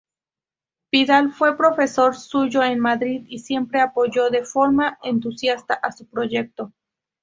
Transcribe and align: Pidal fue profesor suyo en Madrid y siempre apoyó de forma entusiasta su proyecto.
Pidal 0.89 1.31
fue 1.31 1.55
profesor 1.55 2.15
suyo 2.15 2.63
en 2.63 2.79
Madrid 2.79 3.23
y 3.29 3.37
siempre 3.37 3.81
apoyó 3.81 4.31
de 4.31 4.43
forma 4.43 4.97
entusiasta 5.03 5.79
su 5.95 6.07
proyecto. 6.07 6.73